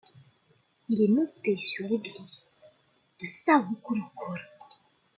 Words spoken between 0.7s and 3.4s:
Il est monté sur l'église de